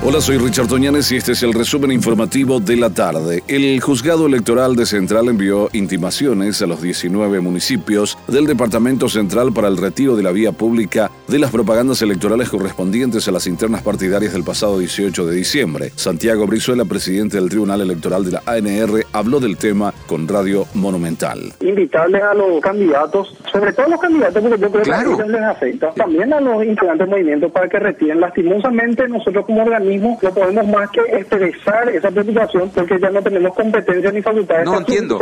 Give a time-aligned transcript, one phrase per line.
[0.00, 3.42] Hola, soy Richard Toñanes y este es el resumen informativo de la tarde.
[3.48, 9.66] El juzgado electoral de Central envió intimaciones a los 19 municipios del Departamento Central para
[9.66, 14.32] el retiro de la vía pública de las propagandas electorales correspondientes a las internas partidarias
[14.32, 15.90] del pasado 18 de diciembre.
[15.96, 21.40] Santiago Brizuela, presidente del Tribunal Electoral de la ANR, habló del tema con Radio Monumental.
[21.58, 25.28] Invitarles a los candidatos, sobre todo a los candidatos, porque yo creo que a ellos
[25.28, 28.20] les afecta, también a los integrantes del movimiento para que retiren.
[28.20, 33.54] Lastimosamente, nosotros como organismo no podemos más que expresar esa preocupación porque ya no tenemos
[33.54, 35.18] competencia ni facultades no, entiendo.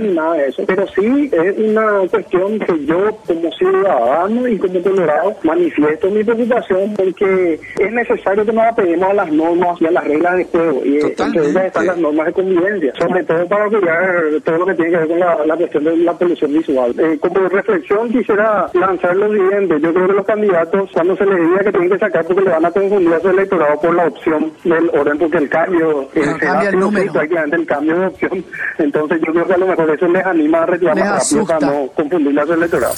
[0.00, 0.62] ni nada de eso.
[0.66, 6.94] Pero sí es una cuestión que yo como ciudadano y como colorado manifiesto mi preocupación
[6.94, 10.82] porque es necesario que nos apeguemos a las normas y a las reglas de juego
[10.84, 14.74] y entre ellas están las normas de convivencia, sobre todo para cuidar todo lo que
[14.74, 16.94] tiene que ver con la, cuestión de la polución visual.
[16.98, 21.38] Eh, como reflexión quisiera lanzar lo siguiente, yo creo que los candidatos cuando se les
[21.38, 24.06] diga que tienen que sacar porque le van a confundir a su electorado por la
[24.06, 27.12] opción del orden porque el cambio eh, cambia el número.
[27.12, 28.44] prácticamente el cambio de opción.
[28.78, 31.86] Entonces yo creo que a lo mejor eso les anima a reclamar rápido para no
[31.94, 32.94] confundir las electorado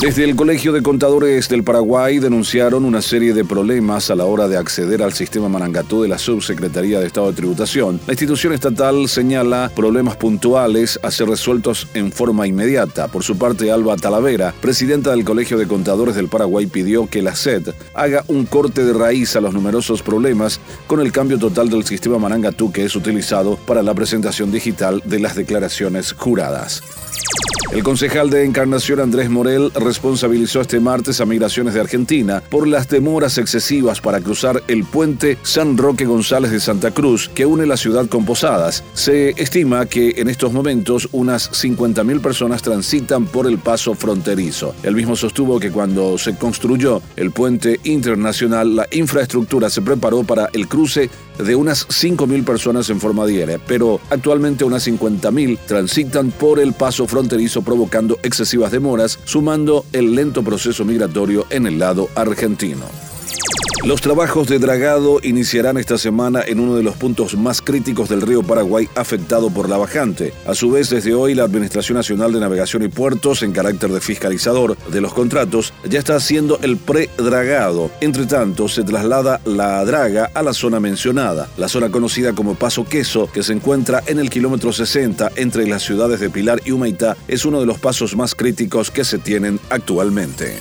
[0.00, 4.48] desde el Colegio de Contadores del Paraguay denunciaron una serie de problemas a la hora
[4.48, 8.00] de acceder al sistema Marangatú de la Subsecretaría de Estado de Tributación.
[8.06, 13.08] La institución estatal señala problemas puntuales a ser resueltos en forma inmediata.
[13.08, 17.34] Por su parte, Alba Talavera, presidenta del Colegio de Contadores del Paraguay, pidió que la
[17.34, 21.84] SED haga un corte de raíz a los numerosos problemas con el cambio total del
[21.84, 26.82] sistema Marangatú que es utilizado para la presentación digital de las declaraciones juradas.
[27.72, 32.88] El concejal de Encarnación Andrés Morel responsabilizó este martes a Migraciones de Argentina por las
[32.88, 37.76] demoras excesivas para cruzar el puente San Roque González de Santa Cruz que une la
[37.76, 38.82] ciudad con Posadas.
[38.94, 44.74] Se estima que en estos momentos unas 50.000 personas transitan por el paso fronterizo.
[44.82, 50.50] El mismo sostuvo que cuando se construyó el puente internacional, la infraestructura se preparó para
[50.54, 51.08] el cruce
[51.42, 57.06] de unas 5.000 personas en forma diaria, pero actualmente unas 50.000 transitan por el paso
[57.06, 63.09] fronterizo provocando excesivas demoras, sumando el lento proceso migratorio en el lado argentino.
[63.82, 68.20] Los trabajos de dragado iniciarán esta semana en uno de los puntos más críticos del
[68.20, 70.34] río Paraguay afectado por la bajante.
[70.46, 74.02] A su vez, desde hoy, la Administración Nacional de Navegación y Puertos, en carácter de
[74.02, 77.90] fiscalizador de los contratos, ya está haciendo el predragado.
[78.02, 82.84] Entre tanto, se traslada la draga a la zona mencionada, la zona conocida como Paso
[82.84, 87.16] Queso, que se encuentra en el kilómetro 60 entre las ciudades de Pilar y Humaitá,
[87.28, 90.58] es uno de los pasos más críticos que se tienen actualmente.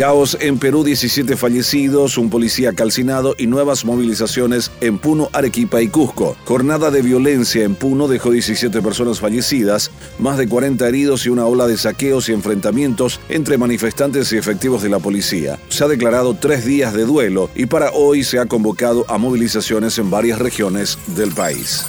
[0.00, 5.88] Caos en Perú, 17 fallecidos, un policía calcinado y nuevas movilizaciones en Puno, Arequipa y
[5.88, 6.38] Cusco.
[6.46, 11.44] Jornada de violencia en Puno dejó 17 personas fallecidas, más de 40 heridos y una
[11.44, 15.58] ola de saqueos y enfrentamientos entre manifestantes y efectivos de la policía.
[15.68, 19.98] Se ha declarado tres días de duelo y para hoy se ha convocado a movilizaciones
[19.98, 21.84] en varias regiones del país.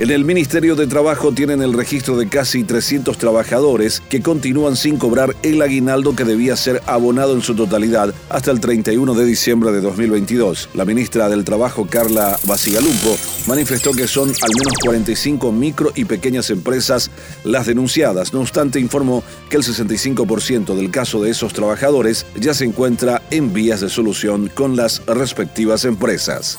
[0.00, 4.96] En el Ministerio de Trabajo tienen el registro de casi 300 trabajadores que continúan sin
[4.96, 9.72] cobrar el aguinaldo que debía ser abonado en su totalidad hasta el 31 de diciembre
[9.72, 10.70] de 2022.
[10.72, 13.14] La ministra del Trabajo, Carla Basigalupo,
[13.46, 17.10] manifestó que son al menos 45 micro y pequeñas empresas
[17.44, 18.32] las denunciadas.
[18.32, 23.52] No obstante, informó que el 65% del caso de esos trabajadores ya se encuentra en
[23.52, 26.58] vías de solución con las respectivas empresas.